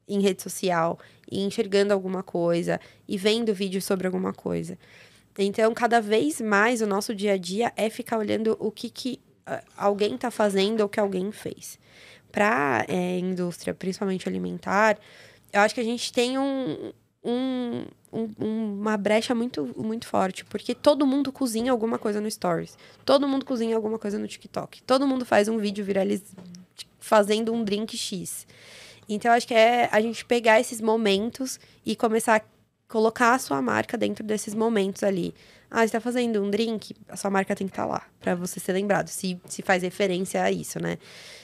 [0.08, 1.00] em rede social
[1.32, 4.78] e enxergando alguma coisa e vendo vídeos sobre alguma coisa.
[5.38, 9.20] Então, cada vez mais o nosso dia a dia é ficar olhando o que, que
[9.48, 11.80] uh, alguém está fazendo ou que alguém fez
[12.32, 14.98] para é, indústria, principalmente alimentar,
[15.52, 16.92] eu acho que a gente tem um,
[17.24, 18.26] um, um,
[18.80, 23.46] uma brecha muito, muito forte, porque todo mundo cozinha alguma coisa no Stories, todo mundo
[23.46, 26.24] cozinha alguma coisa no TikTok, todo mundo faz um vídeo viraliz...
[27.00, 28.48] fazendo um drink X.
[29.08, 32.42] Então, eu acho que é a gente pegar esses momentos e começar a
[32.94, 35.34] colocar a sua marca dentro desses momentos ali.
[35.72, 38.36] Ah, você está fazendo um drink, a sua marca tem que estar tá lá, para
[38.36, 41.00] você ser lembrado, se, se faz referência a isso, né?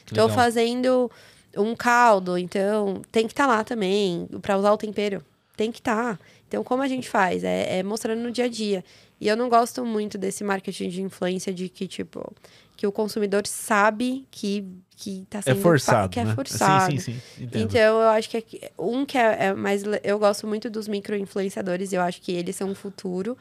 [0.06, 1.10] Estou fazendo
[1.58, 5.26] um caldo, então tem que estar tá lá também, para usar o tempero.
[5.58, 6.18] Tem que estar.
[6.18, 6.24] Tá.
[6.48, 7.44] Então, como a gente faz?
[7.44, 8.86] É, é, mostrando no dia a dia.
[9.20, 12.32] E eu não gosto muito desse marketing de influência de que, tipo,
[12.78, 14.64] que o consumidor sabe que,
[15.00, 15.58] que tá é sendo...
[15.58, 16.36] É forçado, Que é né?
[16.36, 16.92] forçado.
[16.92, 17.44] Sim, sim, sim.
[17.44, 17.64] Entendo.
[17.64, 19.84] Então, eu acho que é, um que é, é mais...
[20.04, 23.38] Eu gosto muito dos micro-influenciadores, eu acho que eles são o futuro,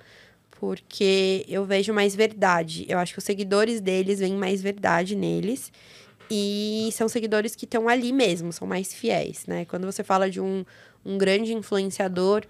[0.53, 2.87] porque eu vejo mais verdade.
[2.88, 5.73] Eu acho que os seguidores deles veem mais verdade neles.
[6.31, 9.64] E são seguidores que estão ali mesmo, são mais fiéis, né?
[9.64, 10.64] Quando você fala de um,
[11.05, 12.44] um grande influenciador,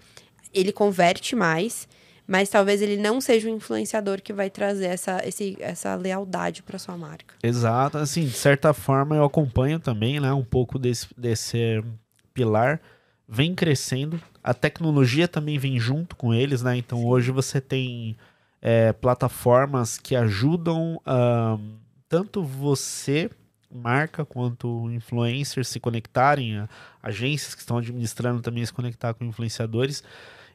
[0.53, 1.87] ele converte mais,
[2.29, 6.77] mas talvez ele não seja o influenciador que vai trazer essa, esse, essa lealdade para
[6.77, 7.33] sua marca.
[7.41, 11.83] Exato, assim, de certa forma eu acompanho também, né, um pouco desse, desse
[12.31, 12.79] pilar,
[13.27, 17.05] vem crescendo, a tecnologia também vem junto com eles, né, então Sim.
[17.07, 18.15] hoje você tem
[18.61, 21.59] é, plataformas que ajudam uh,
[22.07, 23.27] tanto você
[23.73, 26.67] marca quanto influencers se conectarem,
[27.01, 30.03] agências que estão administrando também se conectar com influenciadores.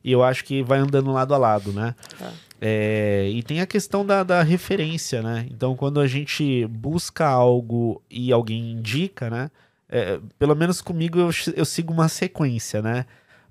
[0.04, 1.94] E eu acho que vai andando lado a lado, né?
[2.20, 2.44] É.
[2.60, 5.46] É, e tem a questão da, da referência, né?
[5.50, 9.50] Então, quando a gente busca algo e alguém indica, né?
[9.88, 13.06] É, pelo menos comigo eu, eu sigo uma sequência, né?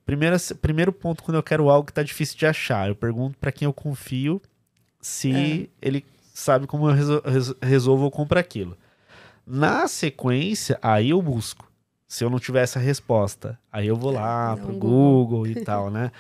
[0.06, 3.52] Primeiro, primeiro ponto, quando eu quero algo que está difícil de achar, eu pergunto para
[3.52, 4.42] quem eu confio
[5.00, 5.88] se é.
[5.88, 7.22] ele sabe como eu resol
[7.62, 8.78] resolvo ou compro aquilo.
[9.46, 11.72] Na sequência, aí eu busco.
[12.13, 15.26] Se eu não tiver essa resposta, aí eu vou lá pro Google.
[15.26, 16.12] Google e tal, né?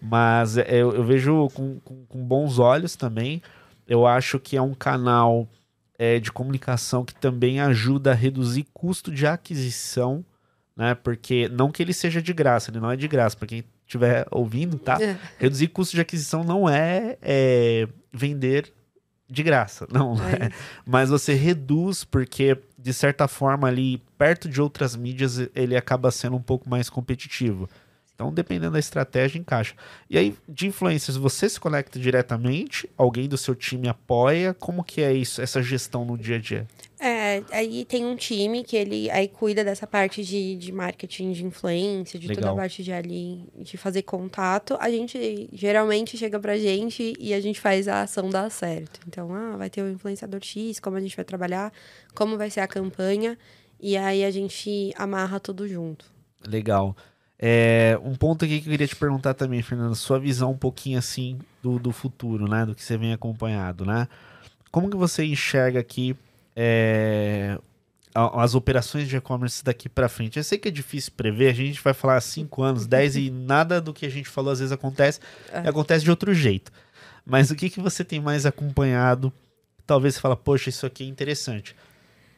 [0.00, 3.42] Mas é, eu, eu vejo com, com, com, bons olhos também.
[3.86, 5.46] Eu acho que é um canal
[5.98, 10.24] é, de comunicação que também ajuda a reduzir custo de aquisição,
[10.74, 10.94] né?
[10.94, 14.26] Porque não que ele seja de graça, ele não é de graça, para quem estiver
[14.30, 14.96] ouvindo, tá?
[15.02, 15.18] É.
[15.38, 18.72] Reduzir custo de aquisição não é, é vender
[19.32, 20.46] de graça, não, É.
[20.46, 20.50] é.
[20.86, 26.36] mas você reduz porque de certa forma ali perto de outras mídias ele acaba sendo
[26.36, 27.68] um pouco mais competitivo.
[28.14, 29.74] Então, dependendo da estratégia, encaixa.
[30.08, 32.88] E aí, de influências, você se conecta diretamente?
[32.96, 34.54] Alguém do seu time apoia?
[34.54, 36.66] Como que é isso, essa gestão no dia a dia?
[37.00, 41.44] É, aí tem um time que ele aí cuida dessa parte de, de marketing, de
[41.44, 42.54] influência, de toda Legal.
[42.54, 44.76] a parte de ali, de fazer contato.
[44.78, 49.00] A gente geralmente chega pra gente e a gente faz a ação dar certo.
[49.08, 51.72] Então, ah, vai ter o influenciador X, como a gente vai trabalhar,
[52.14, 53.36] como vai ser a campanha.
[53.80, 56.04] E aí a gente amarra tudo junto.
[56.46, 56.94] Legal.
[57.44, 60.96] É, um ponto aqui que eu queria te perguntar também, Fernanda, sua visão um pouquinho
[60.96, 62.64] assim do, do futuro, né?
[62.64, 64.06] Do que você vem acompanhado, né?
[64.70, 66.16] Como que você enxerga aqui
[66.54, 67.58] é,
[68.14, 70.36] as operações de e-commerce daqui para frente?
[70.36, 73.80] Eu sei que é difícil prever, a gente vai falar 5 anos, 10 e nada
[73.80, 75.18] do que a gente falou às vezes acontece,
[75.50, 75.64] É.
[75.64, 76.70] e acontece de outro jeito.
[77.26, 79.32] Mas o que, que você tem mais acompanhado?
[79.84, 81.74] Talvez você fala, poxa, isso aqui é interessante.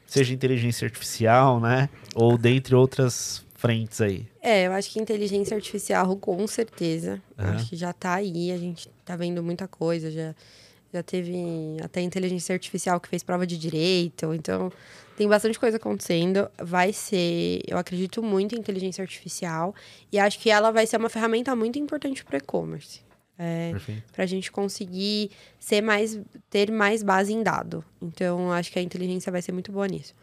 [0.07, 1.91] Seja inteligência artificial, né?
[2.15, 4.27] Ou dentre outras frentes aí.
[4.43, 7.23] É, eu acho que inteligência artificial, com certeza.
[7.37, 10.35] Acho que já tá aí, a gente tá vendo muita coisa, já,
[10.93, 11.35] já teve
[11.83, 14.71] até inteligência artificial que fez prova de direito, então
[15.17, 16.47] tem bastante coisa acontecendo.
[16.59, 19.75] Vai ser, eu acredito muito em inteligência artificial
[20.13, 23.01] e acho que ela vai ser uma ferramenta muito importante para o e-commerce.
[23.37, 23.73] É,
[24.13, 27.85] para a gente conseguir ser mais ter mais base em dado.
[28.01, 30.15] Então, acho que a inteligência vai ser muito boa nisso.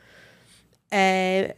[0.90, 1.56] É,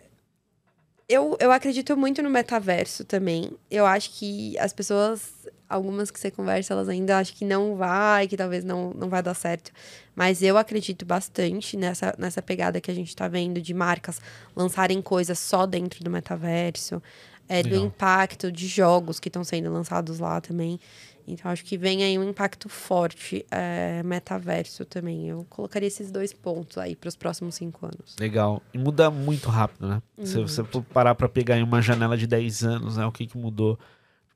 [1.08, 3.52] eu, eu acredito muito no metaverso também.
[3.70, 5.34] Eu acho que as pessoas,
[5.68, 9.22] algumas que você conversa, elas ainda acham que não vai, que talvez não, não vai
[9.22, 9.72] dar certo.
[10.16, 14.22] Mas eu acredito bastante nessa, nessa pegada que a gente está vendo de marcas
[14.56, 17.02] lançarem coisas só dentro do metaverso,
[17.48, 20.80] é, do impacto de jogos que estão sendo lançados lá também.
[21.28, 25.30] Então, acho que vem aí um impacto forte, é, metaverso também.
[25.30, 28.16] Eu colocaria esses dois pontos aí para os próximos cinco anos.
[28.20, 28.62] Legal.
[28.74, 30.02] E muda muito rápido, né?
[30.24, 33.06] Se você parar pra pegar em uma janela de 10 anos, né?
[33.06, 33.80] O que que mudou?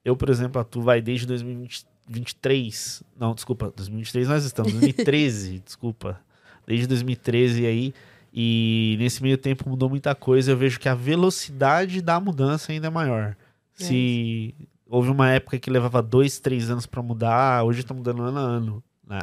[0.04, 3.04] Eu, por exemplo, atuo vai desde 2023.
[3.20, 4.72] Não, desculpa, 2023 nós estamos.
[4.72, 6.20] 2013, desculpa.
[6.66, 7.94] Desde 2013 aí.
[8.34, 10.52] E nesse meio tempo mudou muita coisa.
[10.52, 13.36] Eu vejo que a velocidade da mudança ainda é maior.
[13.74, 14.56] Se
[14.90, 18.42] houve uma época que levava dois, três anos pra mudar, hoje tá mudando ano a
[18.42, 19.20] ano, né?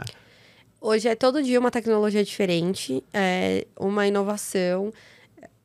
[0.80, 4.92] Hoje é todo dia uma tecnologia diferente, é uma inovação.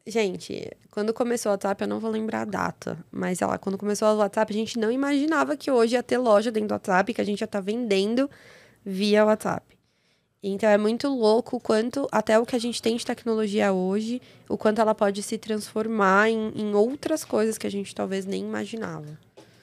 [0.08, 4.08] Gente, quando começou o WhatsApp, eu não vou lembrar a data, mas ela, quando começou
[4.08, 7.22] o WhatsApp, a gente não imaginava que hoje ia ter loja dentro do WhatsApp, que
[7.22, 8.30] a gente já tá vendendo
[8.84, 9.78] via WhatsApp.
[10.42, 14.22] Então é muito louco o quanto, até o que a gente tem de tecnologia hoje,
[14.48, 18.42] o quanto ela pode se transformar em, em outras coisas que a gente talvez nem
[18.42, 19.20] imaginava.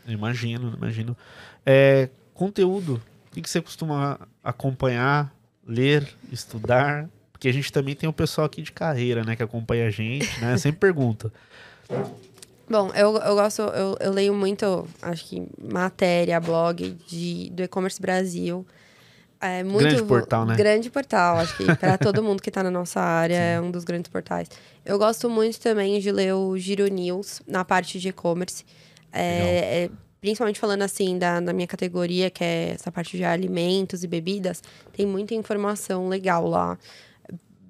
[0.06, 1.16] Imagino, imagino.
[1.64, 3.00] É, conteúdo.
[3.36, 5.34] O que você costuma acompanhar,
[5.66, 7.08] ler, estudar?
[7.32, 9.36] Porque a gente também tem o pessoal aqui de carreira, né?
[9.36, 10.56] Que acompanha a gente, né?
[10.56, 11.30] Sempre pergunta.
[12.68, 18.00] Bom, eu, eu gosto, eu, eu leio muito, acho que matéria, blog de, do e-commerce
[18.00, 18.66] Brasil.
[19.40, 20.56] É muito Grande portal, né?
[20.56, 23.84] Grande portal, acho que para todo mundo que está na nossa área é um dos
[23.84, 24.48] grandes portais.
[24.84, 28.64] Eu gosto muito também de ler o Giro News na parte de e-commerce.
[29.16, 34.02] É, é, principalmente falando assim da, da minha categoria, que é essa parte de alimentos
[34.04, 36.78] e bebidas, tem muita informação legal lá.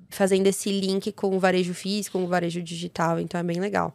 [0.08, 3.94] Fazendo esse link com o varejo físico, com o varejo digital, então é bem legal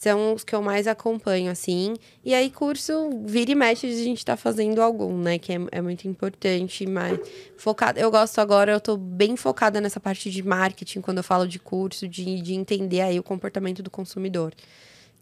[0.00, 1.94] são os que eu mais acompanho, assim.
[2.24, 5.38] E aí, curso, vira e mexe, a gente tá fazendo algum, né?
[5.38, 7.20] Que é, é muito importante, mas
[7.58, 8.00] focada.
[8.00, 11.58] Eu gosto agora, eu tô bem focada nessa parte de marketing, quando eu falo de
[11.58, 14.54] curso, de, de entender aí o comportamento do consumidor.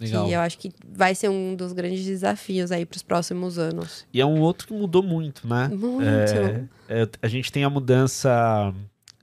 [0.00, 0.26] Legal.
[0.26, 4.06] Que eu acho que vai ser um dos grandes desafios aí pros próximos anos.
[4.12, 5.68] E é um outro que mudou muito, né?
[5.68, 6.04] Muito.
[6.04, 8.72] É, é, a gente tem a mudança.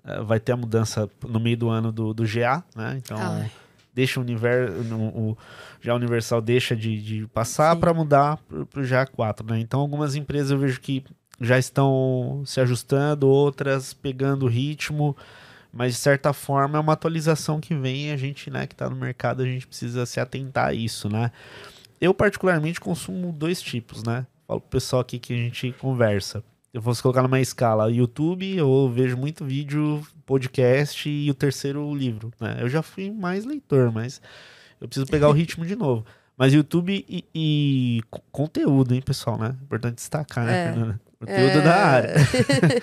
[0.04, 3.00] é, Vai ter a mudança no meio do ano do, do GA, né?
[3.04, 3.50] Então, Ai.
[3.94, 4.74] deixa o universo.
[4.94, 5.38] O,
[5.82, 9.60] já Universal deixa de, de passar para mudar para o GA4, né?
[9.60, 11.04] Então, algumas empresas eu vejo que
[11.40, 15.16] já estão se ajustando, outras pegando o ritmo.
[15.76, 18.90] Mas, de certa forma, é uma atualização que vem e a gente, né, que está
[18.90, 21.32] no mercado, a gente precisa se atentar a isso, né?
[22.00, 24.26] Eu, particularmente, consumo dois tipos, né?
[24.48, 26.42] Falo pro pessoal aqui que a gente conversa.
[26.74, 31.94] Eu fosse colocar numa escala YouTube, eu vejo muito vídeo, podcast e o terceiro o
[31.96, 32.58] livro, né?
[32.62, 34.22] Eu já fui mais leitor, mas
[34.80, 36.06] eu preciso pegar o ritmo de novo.
[36.38, 39.56] Mas YouTube e, e co- conteúdo, hein, pessoal, né?
[39.62, 40.68] Importante destacar, né, É.
[40.72, 41.02] Fernanda?
[41.20, 41.62] Conteúdo É.
[41.62, 42.14] da área.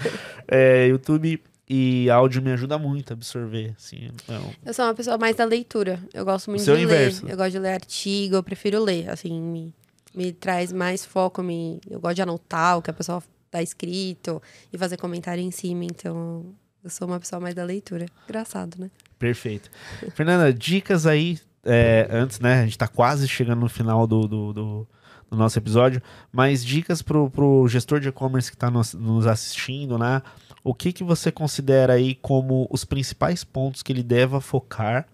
[0.48, 4.10] É, YouTube e áudio me ajuda muito a absorver, assim.
[4.28, 5.98] Não, Eu sou uma pessoa mais da leitura.
[6.12, 7.24] Eu gosto muito de inverso.
[7.24, 7.32] ler.
[7.32, 9.08] Eu gosto de ler artigo, eu prefiro ler.
[9.08, 9.74] Assim, me,
[10.14, 11.42] me traz mais foco.
[11.42, 14.42] Me, eu gosto de anotar o que a pessoa tá escrito
[14.72, 15.84] e fazer comentário em cima.
[15.84, 16.44] Então,
[16.82, 18.06] Eu sou uma pessoa mais da leitura.
[18.28, 18.90] Engraçado, né?
[19.18, 19.70] Perfeito.
[20.14, 22.60] Fernanda, dicas aí, é, antes, né?
[22.60, 24.88] A gente tá quase chegando no final do, do, do,
[25.30, 26.02] do nosso episódio,
[26.32, 30.20] mas dicas pro, pro gestor de e-commerce que está nos, nos assistindo, né?
[30.64, 35.08] O que, que você considera aí como os principais pontos que ele deva focar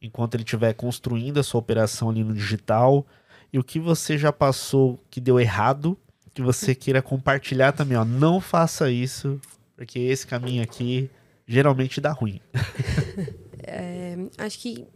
[0.00, 3.06] enquanto ele estiver construindo a sua operação ali no digital?
[3.52, 5.96] E o que você já passou que deu errado,
[6.34, 8.04] que você queira compartilhar também, ó.
[8.04, 9.40] Não faça isso,
[9.76, 11.08] porque esse caminho aqui
[11.46, 12.40] geralmente dá ruim.
[13.62, 14.86] é, acho que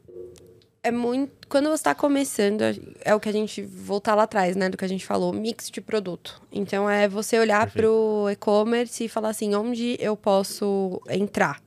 [0.88, 1.48] é muito.
[1.48, 2.62] Quando você está começando,
[3.04, 4.68] é o que a gente voltar lá atrás, né?
[4.68, 6.42] Do que a gente falou, mix de produto.
[6.52, 11.60] Então é você olhar para o e-commerce e falar assim, onde eu posso entrar,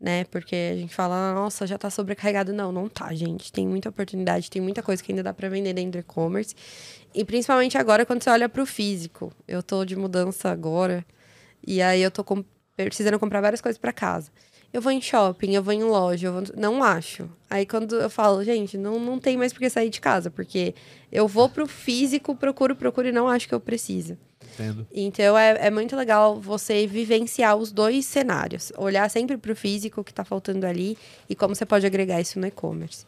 [0.00, 0.24] né?
[0.24, 2.52] Porque a gente fala, nossa, já está sobrecarregado.
[2.52, 3.52] Não, não tá, gente.
[3.52, 6.54] Tem muita oportunidade, tem muita coisa que ainda dá para vender dentro do e-commerce.
[7.14, 9.32] E principalmente agora quando você olha para o físico.
[9.46, 11.04] Eu tô de mudança agora.
[11.66, 12.44] E aí eu tô com...
[12.76, 14.30] precisando comprar várias coisas para casa
[14.72, 16.42] eu vou em shopping, eu vou em loja, eu vou...
[16.56, 17.28] não acho.
[17.48, 20.74] Aí quando eu falo, gente, não, não tem mais por que sair de casa, porque
[21.10, 24.16] eu vou pro físico, procuro, procuro e não acho que eu preciso.
[24.54, 24.86] Entendo.
[24.92, 28.72] Então é, é muito legal você vivenciar os dois cenários.
[28.76, 30.96] Olhar sempre pro físico que tá faltando ali
[31.28, 33.04] e como você pode agregar isso no e-commerce.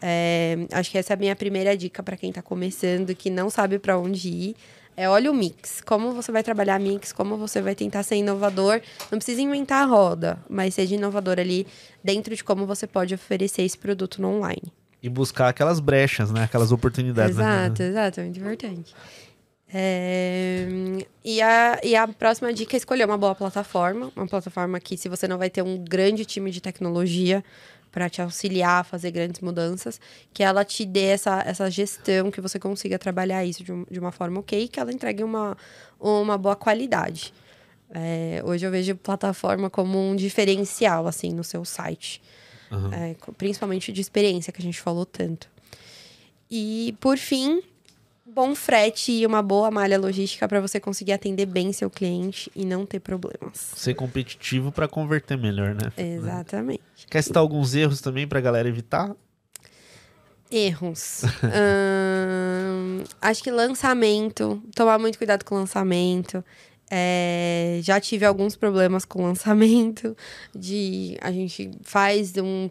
[0.00, 3.48] É, acho que essa é a minha primeira dica para quem está começando, que não
[3.48, 4.56] sabe para onde ir.
[4.96, 8.80] É olha o mix, como você vai trabalhar mix, como você vai tentar ser inovador.
[9.10, 11.66] Não precisa inventar a roda, mas seja inovador ali
[12.04, 14.72] dentro de como você pode oferecer esse produto no online.
[15.02, 16.44] E buscar aquelas brechas, né?
[16.44, 17.36] Aquelas oportunidades.
[17.36, 17.88] Exato, né?
[17.88, 18.94] exato, é muito importante.
[19.74, 20.68] É...
[21.24, 24.12] E, a, e a próxima dica é escolher uma boa plataforma.
[24.14, 27.42] Uma plataforma que, se você não vai ter um grande time de tecnologia,
[27.92, 30.00] para te auxiliar a fazer grandes mudanças,
[30.32, 34.00] que ela te dê essa, essa gestão, que você consiga trabalhar isso de, um, de
[34.00, 35.56] uma forma ok, que ela entregue uma,
[36.00, 37.34] uma boa qualidade.
[37.94, 42.22] É, hoje eu vejo plataforma como um diferencial, assim, no seu site.
[42.70, 42.90] Uhum.
[42.90, 45.46] É, principalmente de experiência, que a gente falou tanto.
[46.50, 47.62] E, por fim,
[48.24, 52.64] bom frete e uma boa malha logística para você conseguir atender bem seu cliente e
[52.64, 53.72] não ter problemas.
[53.74, 55.92] Ser competitivo para converter melhor, né?
[55.96, 56.82] Exatamente.
[57.10, 59.14] Quer citar alguns erros também para a galera evitar?
[60.50, 61.22] Erros.
[61.42, 66.44] hum, acho que lançamento, tomar muito cuidado com o lançamento.
[66.90, 70.16] É, já tive alguns problemas com lançamento.
[70.54, 72.68] De a gente faz um,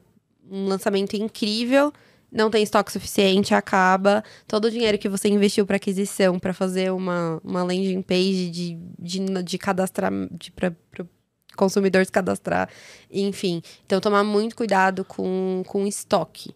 [0.49, 1.91] um lançamento incrível
[2.32, 4.24] não tem estoque suficiente, acaba.
[4.48, 8.80] Todo o dinheiro que você investiu para aquisição, para fazer uma, uma landing page de,
[8.98, 10.12] de, de cadastrar,
[10.56, 10.74] para
[11.56, 12.70] consumidor se cadastrar,
[13.12, 13.62] enfim.
[13.86, 16.56] Então, tomar muito cuidado com, com estoque.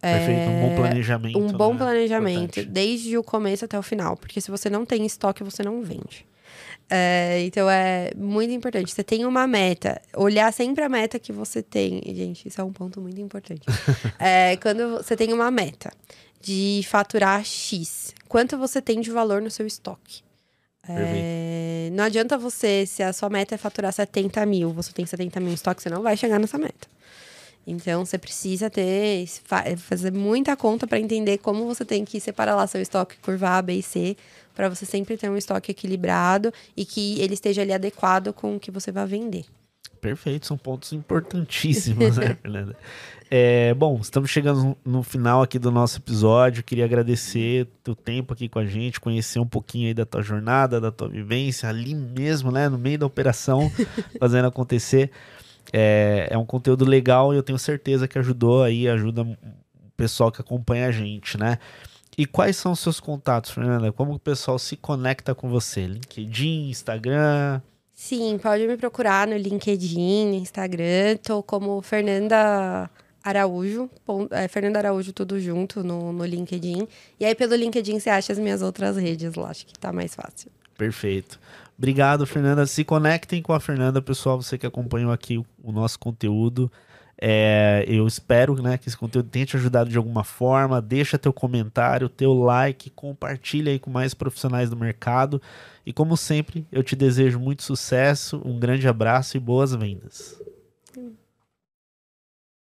[0.00, 1.38] Perfeito, é, um bom planejamento.
[1.38, 1.78] Um bom né?
[1.78, 2.68] planejamento, Importante.
[2.68, 4.16] desde o começo até o final.
[4.16, 6.26] Porque se você não tem estoque, você não vende.
[6.94, 8.92] É, então é muito importante.
[8.92, 12.02] Você tem uma meta, olhar sempre a meta que você tem.
[12.04, 13.62] Gente, isso é um ponto muito importante.
[14.20, 15.90] é, quando você tem uma meta
[16.38, 20.22] de faturar X, quanto você tem de valor no seu estoque?
[20.86, 25.40] É, não adianta você, se a sua meta é faturar 70 mil, você tem 70
[25.40, 26.88] mil em estoque, você não vai chegar nessa meta.
[27.66, 29.26] Então você precisa ter
[29.78, 33.62] fazer muita conta para entender como você tem que separar lá seu estoque curva A,
[33.62, 34.16] B e C
[34.54, 38.60] para você sempre ter um estoque equilibrado e que ele esteja ali adequado com o
[38.60, 39.44] que você vai vender.
[40.00, 42.76] Perfeito, são pontos importantíssimos, né, Fernanda?
[43.30, 46.64] É, bom, estamos chegando no final aqui do nosso episódio.
[46.64, 50.80] Queria agradecer teu tempo aqui com a gente, conhecer um pouquinho aí da tua jornada,
[50.80, 53.70] da tua vivência, ali mesmo, né, no meio da operação,
[54.18, 55.10] fazendo acontecer.
[55.72, 59.36] É, é um conteúdo legal e eu tenho certeza que ajudou aí, ajuda o
[59.96, 61.58] pessoal que acompanha a gente, né?
[62.16, 63.90] E quais são os seus contatos, Fernanda?
[63.90, 65.86] Como o pessoal se conecta com você?
[65.86, 67.60] LinkedIn, Instagram?
[67.94, 71.16] Sim, pode me procurar no LinkedIn, Instagram.
[71.22, 72.90] Tô como Fernanda
[73.22, 73.88] Araújo,
[74.30, 76.86] é, Fernanda Araújo, tudo junto no, no LinkedIn.
[77.20, 79.50] E aí, pelo LinkedIn, você acha as minhas outras redes lá.
[79.50, 80.50] Acho que tá mais fácil.
[80.76, 81.38] Perfeito.
[81.78, 82.66] Obrigado, Fernanda.
[82.66, 86.70] Se conectem com a Fernanda, pessoal, você que acompanhou aqui o nosso conteúdo.
[87.24, 90.82] É, eu espero né, que esse conteúdo tenha te ajudado de alguma forma.
[90.82, 95.40] Deixa teu comentário, teu like, compartilha aí com mais profissionais do mercado.
[95.86, 100.36] E como sempre, eu te desejo muito sucesso, um grande abraço e boas vendas.